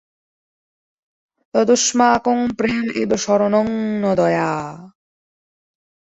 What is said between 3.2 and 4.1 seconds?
শরণং, ন